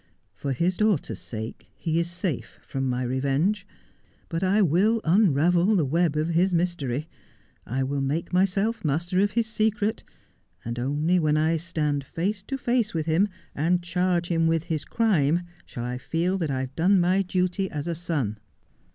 For 0.33 0.51
his 0.53 0.77
daughter's 0.77 1.19
sake 1.19 1.67
he 1.77 1.99
is 1.99 2.09
safe 2.09 2.57
from 2.63 2.89
my 2.89 3.03
revenge; 3.03 3.67
but 4.29 4.41
I 4.41 4.63
will 4.63 4.99
unravel 5.03 5.75
the 5.75 5.85
web 5.85 6.15
of 6.15 6.29
his 6.29 6.55
mystery; 6.55 7.07
I 7.67 7.83
will 7.83 8.01
make 8.01 8.33
myself 8.33 8.83
master 8.83 9.19
of 9.21 9.33
his 9.33 9.45
secret; 9.45 10.03
and 10.65 10.79
only 10.79 11.19
when 11.19 11.37
I 11.37 11.55
stand 11.57 12.03
face 12.03 12.41
to 12.41 12.57
face 12.57 12.95
with 12.95 13.05
him, 13.05 13.29
and 13.53 13.83
charge 13.83 14.29
him 14.29 14.47
with 14.47 14.63
his 14.63 14.85
crime, 14.85 15.41
shall 15.67 15.85
I 15.85 15.99
feel 15.99 16.39
that 16.39 16.49
I 16.49 16.61
have 16.61 16.75
done 16.75 16.99
my 16.99 17.21
duty 17.21 17.69
as 17.69 17.87
a 17.87 17.93
son.' 17.93 18.39